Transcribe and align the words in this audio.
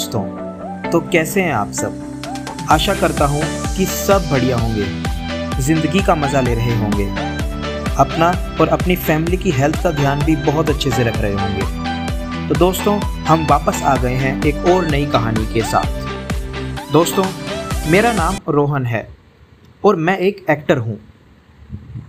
दोस्तों 0.00 0.90
तो 0.90 1.00
कैसे 1.12 1.42
हैं 1.42 1.52
आप 1.52 1.72
सब? 1.72 2.66
आशा 2.70 2.94
करता 2.94 3.24
हूँ 3.24 3.40
कि 3.76 3.84
सब 3.86 4.28
बढ़िया 4.30 4.56
होंगे। 4.56 4.84
ज़िंदगी 5.62 6.02
का 6.02 6.14
मज़ा 6.14 6.40
ले 6.40 6.54
रहे 6.54 6.76
होंगे। 6.76 7.06
अपना 7.96 8.28
और 8.60 8.68
अपनी 8.68 8.96
फैमिली 8.96 9.36
की 9.36 9.50
हेल्थ 9.50 9.82
का 9.82 9.90
ध्यान 9.90 10.24
भी 10.24 10.36
बहुत 10.36 10.70
अच्छे 10.70 10.90
से 10.90 11.04
रख 11.04 11.16
रहे 11.16 11.32
होंगे। 11.32 12.48
तो 12.48 12.54
दोस्तों, 12.54 12.98
हम 13.26 13.46
वापस 13.46 13.82
आ 13.82 13.96
गए 13.96 14.14
हैं 14.14 14.42
एक 14.42 14.64
और 14.66 14.88
नई 14.88 15.06
कहानी 15.06 15.46
के 15.46 15.62
साथ। 15.62 16.92
दोस्तों, 16.92 17.24
मेरा 17.90 18.12
नाम 18.12 18.38
रोहन 18.48 18.86
है 18.86 19.08
और 19.84 19.96
मैं 19.96 20.18
एक 20.18 20.44
एक्टर 20.50 20.78
हूँ। 20.78 20.98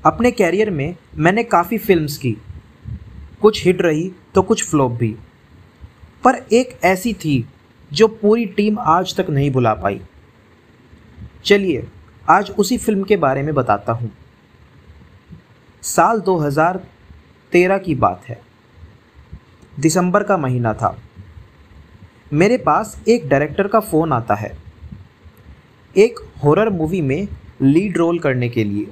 अपने 0.06 0.32
कैरियर 0.32 0.70
में 0.70 0.96
मैंने 1.18 1.44
काफ़ी 1.44 1.78
फिल्म्स 1.78 2.18
की। 2.18 2.38
कुछ 3.42 3.66
हिट 3.66 3.82
रही 3.82 4.12
तो 4.36 4.42
कुछ 4.42 4.70
फ्लॉप 4.70 4.92
भी। 4.92 5.16
पर 6.24 6.36
एक 6.54 6.80
ऐसी 6.84 7.14
थी 7.14 7.46
जो 7.92 8.08
पूरी 8.08 8.46
टीम 8.46 8.80
आज 8.80 9.16
तक 9.16 9.30
नहीं 9.30 9.52
बुला 9.52 9.74
पाई। 9.74 10.02
चलिए, 11.44 11.88
आज 12.30 12.52
उसी 12.52 12.78
फ़िल्म 12.78 13.04
के 13.04 13.18
बारे 13.18 13.44
में 13.44 13.54
बताता 13.56 13.94
हूँ। 13.94 14.12
साल 15.84 16.20
2013 16.20 17.78
की 17.78 17.96
बात 17.96 18.26
है। 18.26 18.42
दिसंबर 19.80 20.24
का 20.24 20.38
महीना 20.38 20.74
था। 20.74 20.98
मेरे 22.34 22.58
पास 22.58 23.04
एक 23.08 23.28
डायरेक्टर 23.30 23.68
का 23.68 23.80
फ़ोन 23.80 24.14
आता 24.14 24.36
है। 24.36 24.52
एक 25.98 26.20
हॉरर 26.44 26.70
मूवी 26.70 27.02
में 27.02 27.28
लीड 27.62 27.98
रोल 27.98 28.20
करने 28.20 28.50
के 28.50 28.64
लिए। 28.64 28.92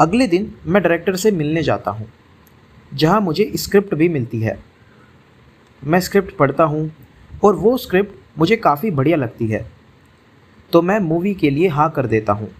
अगले 0.00 0.26
दिन 0.26 0.54
मैं 0.66 0.82
डायरेक्टर 0.82 1.16
से 1.16 1.30
मिलने 1.30 1.62
जाता 1.62 1.90
हूँ, 1.90 2.08
जहाँ 2.94 3.20
मुझे 3.20 3.52
स्क्रिप्ट 3.56 3.94
भी 3.94 4.08
मिलती 4.08 4.40
है। 4.40 4.58
मैं 5.82 6.00
स्क्रिप्ट 6.00 6.36
पढ़ता 6.36 6.64
हूँ 6.64 6.90
और 7.44 7.56
वो 7.56 7.76
स्क्रिप्ट 7.76 8.38
मुझे 8.38 8.56
काफ़ी 8.56 8.90
बढ़िया 8.90 9.16
लगती 9.16 9.46
है। 9.46 9.66
तो 10.72 10.82
मैं 10.82 10.98
मूवी 11.00 11.34
के 11.34 11.50
लिए 11.50 11.68
हाँ 11.68 11.90
कर 11.90 12.06
देता 12.06 12.32
हूँ। 12.32 12.50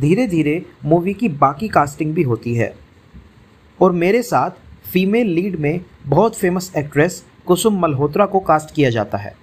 धीरे 0.00 0.26
धीरे 0.26 0.64
मूवी 0.84 1.14
की 1.14 1.28
बाकी 1.28 1.68
कास्टिंग 1.68 2.14
भी 2.14 2.22
होती 2.22 2.54
है। 2.54 2.74
और 3.80 3.92
मेरे 3.92 4.22
साथ 4.22 4.50
फीमेल 4.92 5.26
लीड 5.26 5.56
में 5.56 5.80
बहुत 6.06 6.36
फ़ेमस 6.36 6.72
एक्ट्रेस 6.76 7.24
कुसुम 7.46 7.80
मल्होत्रा 7.80 8.26
को 8.26 8.40
कास्ट 8.40 8.74
किया 8.74 8.90
जाता 8.90 9.18
है। 9.18 9.34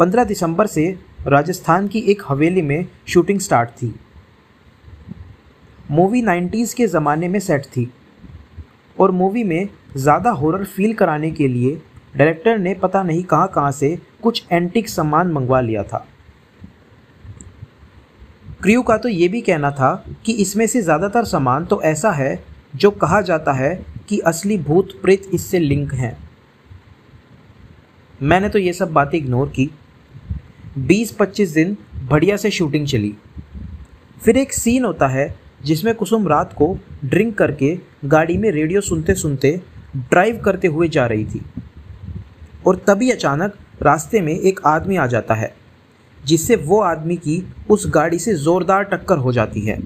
15 0.00 0.24
दिसंबर 0.24 0.66
से 0.66 0.98
राजस्थान 1.26 1.88
की 1.88 1.98
एक 1.98 2.22
हवेली 2.28 2.62
में 2.62 2.86
शूटिंग 3.08 3.40
स्टार्ट 3.40 3.70
थी। 3.70 3.94
मूवी 5.90 6.22
90s 6.22 6.74
के 6.74 6.86
ज़माने 6.86 7.28
में 7.28 7.40
सेट 7.40 7.64
थी। 7.64 7.90
और 9.00 9.10
मूवी 9.10 9.44
में 9.44 9.68
ज़्यादा 9.96 10.30
हॉरर 10.30 10.64
फील 10.64 10.94
कराने 10.94 11.30
के 11.30 11.48
लिए 11.48 11.82
डायरेक्टर 12.14 12.58
ने 12.58 12.74
पता 12.74 13.02
नहीं 13.02 13.22
कहाँ 13.24 13.48
कहाँ 13.48 13.72
से 13.72 13.96
कुछ 14.22 14.44
एंटिक 14.52 14.88
सामान 14.88 15.32
मंगवा 15.32 15.60
लिया 15.60 15.82
था। 15.82 16.06
क्रियो 18.62 18.82
का 18.82 18.96
तो 18.96 19.08
ये 19.08 19.28
भी 19.28 19.40
कहना 19.40 19.70
था 19.70 19.92
कि 20.26 20.32
इसमें 20.34 20.66
से 20.66 20.80
ज़्यादातर 20.82 21.24
सामान 21.24 21.64
तो 21.64 21.80
ऐसा 21.84 22.10
है 22.12 22.38
जो 22.76 22.90
कहा 22.92 23.20
जाता 23.22 23.52
है 23.52 23.74
कि 24.08 24.18
असली 24.20 24.56
भूत 24.58 24.98
प्रेत 25.02 25.28
इससे 25.34 25.58
लिंक 25.58 25.92
हैं। 25.94 26.16
मैंने 28.20 28.48
तो 28.48 28.58
ये 28.58 28.72
सब 28.72 28.92
बातें 28.92 29.18
इग्नोर 29.18 29.48
की। 29.50 29.68
20-25 30.78 31.54
दिन 31.54 31.76
बढ़िया 32.02 32.36
से 32.36 32.50
शूटिंग 32.50 32.86
चली। 32.86 33.14
फिर 34.22 34.36
एक 34.36 34.52
सीन 34.52 34.84
होता 34.84 35.08
है 35.08 35.34
जिसमें 35.64 35.94
कुसुम 35.94 36.28
रात 36.28 36.52
को 36.52 36.76
ड्रिंक 37.04 37.36
करके 37.38 37.76
गाड़ी 38.06 38.36
में 38.36 38.50
रेडियो 38.50 38.80
सुनते 38.80 39.14
सुनते 39.14 39.60
ड्राइव 39.96 40.40
करते 40.44 40.68
हुए 40.68 40.88
जा 40.88 41.06
रही 41.06 41.24
थी। 41.24 41.40
और 42.68 42.76
तभी 42.86 43.10
अचानक 43.10 43.54
रास्ते 43.82 44.20
में 44.20 44.32
एक 44.32 44.60
आदमी 44.66 44.96
आ 44.96 45.06
जाता 45.06 45.34
है, 45.34 45.54
जिससे 46.24 46.56
वो 46.56 46.80
आदमी 46.80 47.16
की 47.16 47.42
उस 47.70 47.86
गाड़ी 47.86 48.18
से 48.18 48.34
ज़ोरदार 48.34 48.84
टक्कर 48.84 49.18
हो 49.18 49.32
जाती 49.32 49.60
है। 49.60 49.78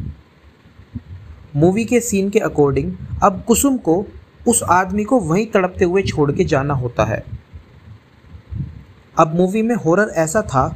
मूवी 1.57 1.85
के 1.85 2.01
सीन 2.01 2.31
के 2.31 2.39
अकॉर्डिंग 2.39 2.93
अब 3.23 3.43
कुसुम 3.47 3.77
को 3.77 4.05
उस 4.49 4.63
आदमी 4.63 5.05
को 5.05 5.19
वहीं 5.21 5.47
तड़पते 5.47 5.85
हुए 5.85 6.03
छोड़ 6.03 6.31
के 6.33 6.45
जाना 6.45 6.75
होता 6.75 7.05
है। 7.05 7.23
अब 9.19 9.35
मूवी 9.35 9.63
में 9.63 9.75
हॉरर 9.75 10.13
ऐसा 10.17 10.43
था 10.43 10.67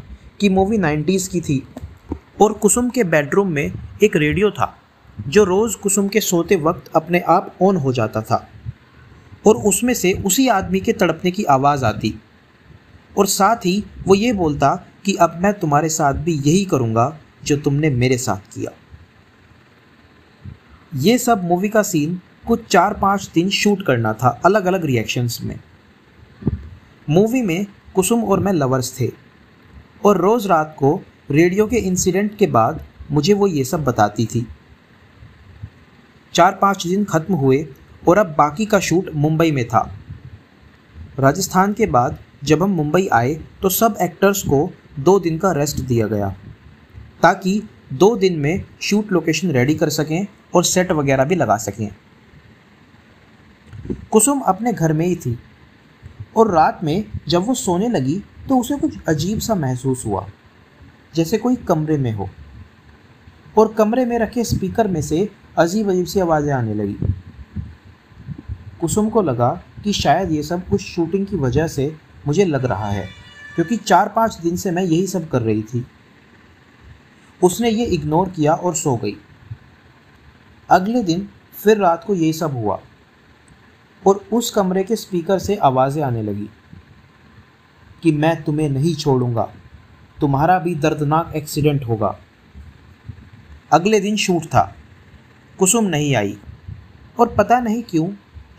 कि 0.41 0.49
मूवी 0.49 0.79
90s 0.79 1.27
की 1.29 1.41
थी 1.41 1.63
और 2.43 2.53
कुसुम 2.53 2.91
के 2.91 3.05
बेडरूम 3.05 3.49
में 3.49 3.73
एक 4.03 4.17
रेडियो 4.17 4.51
था, 4.51 4.77
जो 5.29 5.45
रोज़ 5.45 5.77
कुसुम 5.77 6.09
के 6.09 6.21
सोते 6.21 6.57
वक्त 6.57 6.91
अपने 6.97 7.21
आप 7.21 7.55
ऑन 7.63 7.77
हो 7.77 7.93
जाता 7.93 8.23
था। 8.23 8.47
और 9.47 9.57
उसमें 9.57 9.95
से 9.95 10.13
उसी 10.27 10.49
आदमी 10.49 10.81
के 10.81 10.93
तड़पने 10.93 11.31
की 11.31 11.45
आवाज़ 11.45 11.85
आती। 11.85 12.15
और 13.19 13.27
साथ 13.27 13.57
ही 13.57 13.85
वो 14.07 14.15
ये 14.15 14.33
बोलता 14.33 14.75
कि 15.05 15.15
अब 15.15 15.39
मैं 15.43 15.53
तुम्हारे 15.53 15.89
साथ 15.89 16.15
भी 16.15 16.33
यही 16.33 16.65
करूँगा 16.65 17.19
जो 17.45 17.57
तुमने 17.57 17.91
मेरे 17.91 18.19
साथ 18.19 18.55
किया। 18.55 18.71
ये 20.95 21.19
सब 21.19 21.45
मूवी 21.45 21.69
का 21.69 21.83
सीन 21.83 22.21
कुछ 22.47 22.67
चार 22.67 22.95
पाँच 22.95 23.31
दिन 23.35 23.49
शूट 23.51 23.87
करना 23.87 24.13
था 24.13 24.29
अलग 24.45 24.65
अलग 24.65 24.85
रिएक्शंस 24.85 25.39
में। 25.43 25.59
मूवी 27.11 27.43
में 27.43 27.67
कुसुम 27.95 28.25
और 28.25 28.41
मैं 28.41 28.53
लवर्स 28.53 29.01
थे। 29.01 29.11
और 30.05 30.17
रोज़ 30.17 30.49
रात 30.49 30.77
को 30.79 31.01
रेडियो 31.31 31.67
के 31.67 31.77
इंसिडेंट 31.77 32.37
के 32.39 32.47
बाद 32.47 32.85
मुझे 33.11 33.35
वो 33.35 33.47
ये 33.47 33.65
सब 33.65 33.85
बताती 33.85 34.27
थी। 34.27 34.47
चार 36.35 36.59
पाँच 36.63 36.87
दिन 36.87 37.05
ख़त्म 37.05 37.35
हुए 37.35 37.67
और 38.09 38.19
अब 38.19 38.35
बाकी 38.39 38.67
का 38.67 38.81
शूट 38.81 39.11
मुंबई 39.15 39.51
में 39.53 39.67
था। 39.69 39.81
राजस्थान 41.19 41.73
के 41.73 41.87
बाद 41.89 42.19
जब 42.45 42.63
हम 42.63 42.71
मुंबई 42.73 43.09
आए 43.13 43.35
तो 43.63 43.69
सब 43.71 43.97
एक्टर्स 44.03 44.43
को 44.43 44.69
दो 45.01 45.19
दिन 45.21 45.39
का 45.39 45.53
रेस्ट 45.53 45.81
दिया 45.83 46.07
गया, 46.07 46.29
ताकि 47.23 47.63
दो 47.93 48.15
दिन 48.17 48.39
में 48.39 48.65
शूट 48.83 49.13
लोकेशन 49.13 49.51
रेडी 49.51 49.75
कर 49.75 49.89
सकें 49.91 50.27
और 50.55 50.65
सेट 50.65 50.93
वगैरह 50.93 51.25
भी 51.25 51.35
लगा 51.35 51.57
सकें। 51.59 51.89
कुसुम 54.13 54.41
अपने 54.43 54.73
घर 54.73 54.93
में 54.93 55.07
ही 55.07 55.17
थी 55.17 55.39
और 56.37 56.51
रात 56.51 56.81
में 56.85 57.05
जब 57.29 57.47
वो 57.47 57.55
सोने 57.57 57.89
लगी 57.89 58.23
तो 58.49 58.59
उसे 58.59 58.77
कुछ 58.79 58.97
अजीब 59.09 59.39
सा 59.39 59.55
महसूस 59.57 60.05
हुआ, 60.07 60.27
जैसे 61.15 61.39
कोई 61.39 61.57
कमरे 61.69 61.97
में 61.99 62.13
हो 62.13 62.29
और 63.59 63.73
कमरे 63.75 64.05
में 64.05 64.19
रखे 64.19 64.45
स्पीकर 64.45 64.89
में 64.89 65.01
से 65.03 65.29
अजीब 65.59 65.91
अजीब 65.91 66.07
सी 66.07 66.21
आवाज़ें 66.21 66.53
आने 66.53 66.75
लगी। 66.75 67.15
कुसुम 68.81 69.09
को 69.11 69.23
लगा 69.23 69.49
कि 69.85 69.93
शायद 69.93 70.33
ये 70.33 70.43
सब 70.43 70.69
कुछ 70.69 70.81
शूटिंग 70.83 71.27
की 71.27 71.37
वजह 71.37 71.67
से 71.69 71.95
मुझे 72.27 72.45
लग 72.45 72.65
रहा 72.65 72.89
है, 72.89 73.07
क्योंकि 73.55 73.77
चार 73.77 74.09
पाँच 74.09 74.39
दिन 74.43 74.57
से 74.57 74.71
मैं 74.71 74.83
यही 74.83 75.07
सब 75.07 75.29
कर 75.29 75.43
रही 75.43 75.63
थी। 75.63 75.85
उसने 77.41 77.71
ये 77.71 77.85
इग्नोर 77.87 78.29
किया 78.29 78.55
और 78.55 78.75
सो 78.75 78.97
गई। 78.97 79.17
अगले 80.69 81.03
दिन 81.03 81.29
फिर 81.59 81.79
रात 81.79 82.05
को 82.05 82.15
यही 82.15 82.33
सब 82.33 82.53
हुआ 82.53 82.79
और 84.03 84.25
उस 84.33 84.51
कमरे 84.51 84.83
के 84.85 84.97
स्पीकर 84.97 85.39
से 85.39 85.57
आवाज़ें 85.57 86.03
आने 86.03 86.23
लगी 86.23 86.49
कि 88.03 88.13
मैं 88.13 88.43
तुम्हें 88.45 88.69
नहीं 88.69 88.95
छोड़ूँगा, 88.95 89.49
तुम्हारा 90.21 90.59
भी 90.59 90.75
दर्दनाक 90.75 91.33
एक्सीडेंट 91.37 91.85
होगा। 91.85 92.17
अगले 93.73 94.01
दिन 94.01 94.17
शूट 94.17 94.45
था। 94.45 94.73
कुसुम 95.59 95.85
नहीं 95.87 96.15
आई 96.17 96.37
और 97.21 97.35
पता 97.35 97.61
नहीं 97.61 97.83
क्यों 97.83 98.09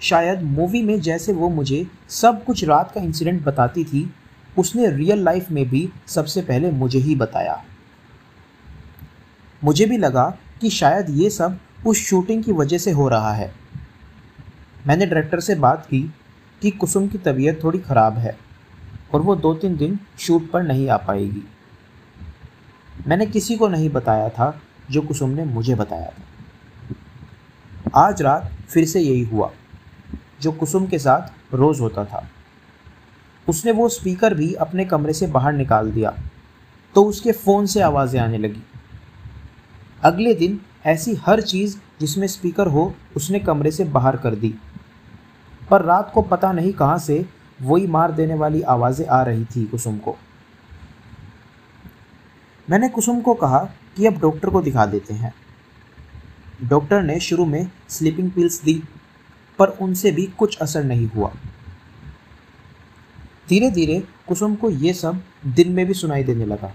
शायद 0.01 0.41
मूवी 0.41 0.81
में 0.81 1.01
जैसे 1.01 1.33
वो 1.33 1.49
मुझे 1.49 1.87
सब 2.09 2.43
कुछ 2.43 2.63
रात 2.63 2.91
का 2.91 3.01
इंसिडेंट 3.01 3.43
बताती 3.43 3.83
थी, 3.83 4.13
उसने 4.57 4.91
रियल 4.91 5.23
लाइफ 5.23 5.51
में 5.51 5.69
भी 5.69 5.89
सबसे 6.07 6.41
पहले 6.41 6.71
मुझे 6.71 6.99
ही 6.99 7.15
बताया। 7.15 7.63
मुझे 9.63 9.85
भी 9.85 9.97
लगा 9.97 10.37
कि 10.61 10.69
शायद 10.69 11.09
ये 11.09 11.29
सब 11.29 11.59
उस 11.87 11.97
शूटिंग 11.97 12.43
की 12.43 12.51
वजह 12.51 12.77
से 12.77 12.91
हो 12.91 13.09
रहा 13.09 13.33
है। 13.33 13.55
मैंने 14.87 15.05
डायरेक्टर 15.05 15.39
से 15.39 15.55
बात 15.55 15.85
की 15.85 16.13
कि 16.61 16.71
कुसुम 16.71 17.07
की 17.07 17.17
तबीयत 17.17 17.63
थोड़ी 17.63 17.79
ख़राब 17.79 18.17
है 18.17 18.37
और 19.13 19.21
वो 19.21 19.35
दो 19.35 19.53
तीन 19.53 19.77
दिन 19.77 19.99
शूट 20.19 20.51
पर 20.51 20.63
नहीं 20.63 20.89
आ 20.89 20.97
पाएगी। 20.97 21.43
मैंने 23.07 23.25
किसी 23.25 23.55
को 23.55 23.67
नहीं 23.67 23.89
बताया 23.89 24.29
था 24.29 24.61
जो 24.91 25.01
कुसुम 25.01 25.29
ने 25.29 25.45
मुझे 25.45 25.75
बताया 25.75 26.09
था। 26.09 26.23
आज 27.95 28.21
रात 28.21 28.51
फिर 28.69 28.85
से 28.85 28.99
यही 28.99 29.23
हुआ। 29.23 29.51
जो 30.39 30.51
कुसुम 30.51 30.85
के 30.87 30.99
साथ 30.99 31.53
रोज़ 31.53 31.81
होता 31.81 32.05
था। 32.05 32.27
उसने 33.47 33.71
वो 33.71 33.87
स्पीकर 33.89 34.33
भी 34.33 34.53
अपने 34.55 34.85
कमरे 34.85 35.13
से 35.13 35.27
बाहर 35.27 35.53
निकाल 35.53 35.91
दिया 35.91 36.13
तो 36.95 37.03
उसके 37.03 37.31
फ़ोन 37.31 37.65
से 37.65 37.81
आवाज़ें 37.81 38.19
आने 38.21 38.37
लगी। 38.37 38.61
अगले 40.03 40.33
दिन 40.33 40.59
ऐसी 40.85 41.15
हर 41.25 41.41
चीज़ 41.41 41.77
जिसमें 41.99 42.27
स्पीकर 42.27 42.67
हो, 42.67 42.93
उसने 43.15 43.39
कमरे 43.39 43.71
से 43.71 43.83
बाहर 43.85 44.17
कर 44.17 44.35
दी। 44.35 44.53
पर 45.69 45.81
रात 45.81 46.11
को 46.13 46.21
पता 46.21 46.51
नहीं 46.51 46.73
कहाँ 46.73 46.97
से 46.99 47.25
वही 47.61 47.87
मार 47.87 48.11
देने 48.11 48.33
वाली 48.33 48.61
आवाज़ें 48.63 49.05
आ 49.07 49.21
रही 49.23 49.45
थी 49.45 49.65
कुसुम 49.65 49.97
को। 49.97 50.15
मैंने 52.67 52.89
कुसुम 52.89 53.21
को 53.21 53.33
कहा 53.33 53.59
कि 53.97 54.05
अब 54.05 54.19
डॉक्टर 54.19 54.49
को 54.49 54.61
दिखा 54.61 54.85
देते 54.85 55.13
हैं। 55.13 55.33
डॉक्टर 56.63 57.01
ने 57.03 57.19
शुरू 57.19 57.45
में 57.45 57.69
स्लीपिंग 57.89 58.31
पिल्स 58.31 58.61
दी 58.63 58.81
पर 59.59 59.67
उनसे 59.81 60.11
भी 60.11 60.25
कुछ 60.37 60.57
असर 60.57 60.83
नहीं 60.83 61.07
हुआ। 61.09 61.31
धीरे 63.49 63.69
धीरे 63.71 63.99
कुसुम 64.27 64.55
को 64.55 64.69
ये 64.69 64.93
सब 64.93 65.21
दिन 65.45 65.71
में 65.71 65.85
भी 65.85 65.93
सुनाई 65.93 66.23
देने 66.23 66.45
लगा 66.45 66.71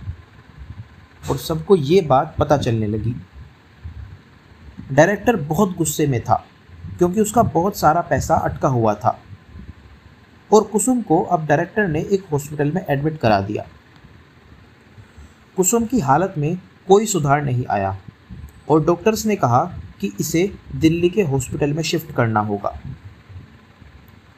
और 1.31 1.37
सबको 1.37 1.77
ये 1.77 2.01
बात 2.01 2.35
पता 2.39 2.57
चलने 2.57 2.87
लगी। 2.87 3.15
डायरेक्टर 4.93 5.37
बहुत 5.37 5.77
गुस्से 5.77 6.07
में 6.07 6.21
था, 6.21 6.45
क्योंकि 6.99 7.21
उसका 7.21 7.43
बहुत 7.43 7.77
सारा 7.77 8.01
पैसा 8.01 8.35
अटका 8.35 8.69
हुआ 8.69 8.95
था 8.95 9.19
और 10.51 10.65
कुसुम 10.65 11.03
को 11.03 11.23
अब 11.23 11.47
डायरेक्टर 11.47 11.89
ने 11.89 12.01
एक 12.03 12.25
हॉस्पिटल 12.33 12.73
में 12.73 12.85
एडमिट 12.91 13.19
करा 13.21 13.41
दिया। 13.41 13.67
कुसुम 15.57 15.85
की 15.87 16.01
हालत 16.01 16.35
में 16.39 16.57
कोई 16.89 17.07
सुधार 17.07 17.45
नहीं 17.45 17.65
आया 17.71 17.97
और 18.69 18.85
डॉक्टर्स 18.85 19.27
ने 19.27 19.37
कहा 19.37 19.63
कि 20.03 20.13
इसे 20.21 20.51
दिल्ली 20.77 21.09
के 21.11 21.23
हॉस्पिटल 21.25 21.73
में 21.73 21.83
शिफ्ट 21.85 22.13
करना 22.15 22.41
होगा। 22.43 22.79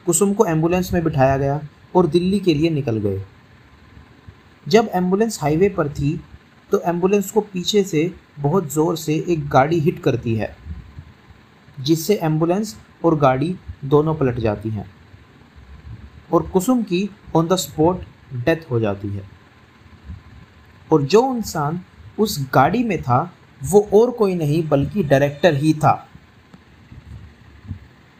कुसुम 0.05 0.33
को 0.33 0.45
एंबुलेंस 0.45 0.91
में 0.93 1.03
बिठाया 1.03 1.37
गया 1.37 1.59
और 1.95 2.07
दिल्ली 2.07 2.39
के 2.39 2.53
लिए 2.53 2.69
निकल 2.71 2.97
गए। 2.97 3.21
जब 4.65 4.89
एंबुलेंस 4.93 5.39
हाईवे 5.41 5.69
पर 5.69 5.89
थी 5.89 6.19
तो 6.71 6.79
एंबुलेंस 6.81 7.31
को 7.31 7.41
पीछे 7.43 7.83
से 7.83 8.11
बहुत 8.39 8.71
ज़ोर 8.73 8.95
से 8.97 9.13
एक 9.29 9.47
गाड़ी 9.49 9.79
हिट 9.79 10.01
करती 10.03 10.35
है, 10.35 10.55
जिससे 11.77 12.15
एंबुलेंस 12.15 12.75
और 13.05 13.17
गाड़ी 13.19 13.55
दोनों 13.85 14.15
पलट 14.15 14.39
जाती 14.39 14.69
हैं 14.69 14.89
और 16.33 16.47
कुसुम 16.49 16.83
की 16.83 17.09
ऑन 17.35 17.47
द 17.47 17.55
स्पॉट 17.57 18.03
डेथ 18.35 18.69
हो 18.71 18.79
जाती 18.79 19.09
है। 19.09 19.29
और 20.89 21.03
जो 21.03 21.21
इंसान 21.35 21.81
उस 22.19 22.37
गाड़ी 22.53 22.83
में 22.83 23.01
था 23.01 23.19
वो 23.65 23.79
और 23.93 24.11
कोई 24.11 24.35
नहीं, 24.35 24.67
बल्कि 24.69 25.03
डायरेक्टर 25.03 25.55
ही 25.55 25.73
था। 25.73 26.07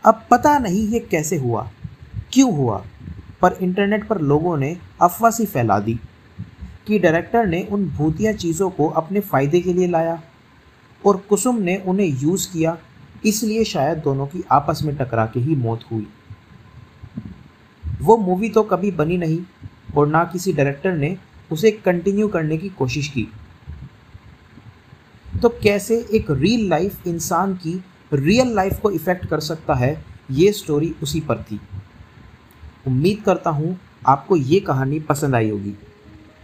अब 0.04 0.26
पता 0.32 0.58
नहीं 0.60 0.88
ये 0.88 1.00
कैसे 1.02 1.38
हुआ, 1.38 1.70
क्यों 2.34 2.52
हुआ, 2.54 2.84
पर 3.42 3.58
इंटरनेट 3.62 4.08
पर 4.08 4.22
लोगों 4.24 4.58
ने 4.58 4.76
अफवाह 5.02 5.32
सी 5.32 5.46
फैला 5.46 5.80
दी 5.80 6.00
कि 6.88 7.00
डायरेक्टर 7.00 7.46
ने 7.46 7.62
उन 7.72 7.88
भूतिया 7.90 8.34
चीज़ों 8.34 8.70
को 8.70 8.88
अपने 8.92 9.20
फ़ायदे 9.22 9.62
के 9.62 9.74
लिए 9.74 9.88
लाया 9.88 10.22
और 11.04 11.18
कुसुम 11.30 11.62
ने 11.62 11.76
उन्हें 11.78 12.08
यूज़ 12.22 12.52
किया, 12.54 12.78
इसलिए 13.26 13.64
शायद 13.64 13.98
दोनों 13.98 14.26
की 14.28 14.44
आपस 14.52 14.82
में 14.86 14.96
टकरा 14.98 15.26
के 15.26 15.40
ही 15.40 15.56
मौत 15.56 15.84
हुई। 15.92 16.08
वो 18.02 18.18
मूवी 18.18 18.50
तो 18.50 18.64
कभी 18.64 18.92
बनी 18.94 19.18
नहीं 19.18 19.40
और 19.98 20.08
ना 20.08 20.24
किसी 20.24 20.54
डायरेक्टर 20.54 20.94
ने 20.94 21.16
उसे 21.52 21.72
कंटिन्यू 21.76 22.28
करने 22.28 22.58
की 22.58 22.70
कोशिश 22.70 23.08
की। 23.08 23.28
तो 25.42 25.50
कैसे 25.64 25.96
एक 26.14 26.32
रियल 26.32 26.68
लाइफ 26.70 27.08
इंसान 27.08 27.54
की 27.56 27.74
रियल 28.14 28.54
लाइफ 28.56 28.80
को 28.82 28.92
इफ़ेक्ट 28.92 29.26
कर 29.26 29.40
सकता 29.40 29.74
है, 29.74 30.06
ये 30.32 30.52
स्टोरी 30.52 30.94
उसी 31.04 31.20
पर 31.22 31.42
थी। 31.42 31.60
उम्मीद 32.88 33.22
करता 33.26 33.50
हूँ 33.50 33.78
आपको 34.08 34.36
ये 34.36 34.60
कहानी 34.60 35.00
पसंद 35.02 35.36
आई 35.36 35.50
होगी। 35.50 35.74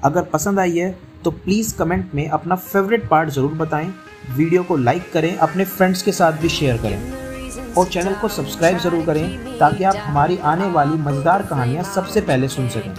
अगर 0.03 0.23
पसंद 0.23 0.59
आई 0.59 0.77
है 0.77 0.95
तो 1.23 1.31
प्लीज़ 1.31 1.75
कमेंट 1.77 2.13
में 2.15 2.27
अपना 2.29 2.55
फेवरेट 2.57 3.07
पार्ट 3.09 3.29
ज़रूर 3.29 3.51
बताएँ 3.55 3.93
वीडियो 4.29 4.63
को 4.63 4.77
लाइक 4.77 5.11
करें, 5.13 5.35
अपने 5.37 5.65
फ्रेंड्स 5.65 6.01
के 6.01 6.11
साथ 6.11 6.41
भी 6.41 6.49
शेयर 6.49 6.77
करें। 6.77 7.73
और 7.73 7.87
चैनल 7.87 8.13
को 8.13 8.27
सब्सक्राइब 8.29 8.77
ज़रूर 8.79 9.05
करें, 9.05 9.57
ताकि 9.59 9.83
आप 9.83 9.95
हमारी 9.97 10.37
आने 10.37 10.65
वाली 10.71 10.97
मज़ेदार 10.99 11.41
कहानियाँ 11.43 11.83
सबसे 11.85 12.21
पहले 12.21 12.47
सुन 12.49 12.69
सकें। 12.69 12.93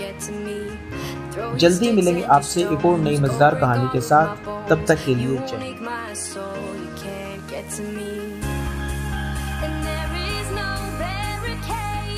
जल्दी 1.57 1.91
मिलेंगे 1.93 2.23
आपसे 2.25 2.63
एक 2.63 2.85
और 2.87 2.99
नई 3.01 3.17
मज़ेदार 3.19 3.55
कहानी 3.55 3.89
के 3.93 4.01
साथ। 4.03 4.51
तब 4.71 4.85
तक 4.89 5.05
के 5.05 5.15
लिए 5.15 5.39
चैनल 5.49 5.75